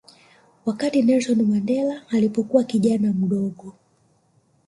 [0.65, 3.73] Wakati Nelson Mandela alipokuwa kijana mdogo